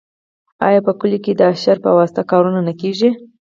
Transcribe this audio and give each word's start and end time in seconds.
آیا 0.67 0.79
په 0.87 0.91
کلیو 0.99 1.23
کې 1.23 1.31
د 1.35 1.41
اشر 1.53 1.77
په 1.85 1.89
واسطه 1.99 2.21
کارونه 2.31 2.59
نه 2.67 2.73
کیږي؟ 2.81 3.09